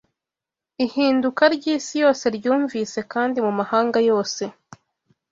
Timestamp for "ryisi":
1.55-1.93